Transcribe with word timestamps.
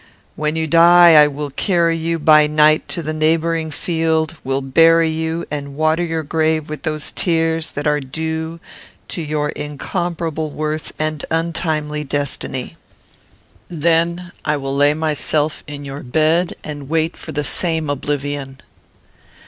When 0.35 0.55
you 0.55 0.65
die, 0.65 1.13
I 1.13 1.27
will 1.27 1.51
carry 1.51 1.95
you 1.95 2.17
by 2.17 2.47
night 2.47 2.87
to 2.87 3.03
the 3.03 3.13
neighbouring 3.13 3.69
field; 3.69 4.35
will 4.43 4.63
bury 4.63 5.11
you, 5.11 5.45
and 5.51 5.75
water 5.75 6.03
your 6.03 6.23
grave 6.23 6.69
with 6.71 6.81
those 6.81 7.11
tears 7.11 7.69
that 7.73 7.85
are 7.85 7.99
due 7.99 8.59
to 9.09 9.21
your 9.21 9.49
incomparable 9.49 10.49
worth 10.49 10.91
and 10.97 11.23
untimely 11.29 12.03
destiny. 12.03 12.77
Then 13.69 14.31
I 14.43 14.57
will 14.57 14.75
lay 14.75 14.95
myself 14.95 15.63
in 15.67 15.85
your 15.85 16.01
bed, 16.01 16.55
and 16.63 16.89
wait 16.89 17.15
for 17.15 17.31
the 17.31 17.43
same 17.43 17.87
oblivion." 17.87 18.59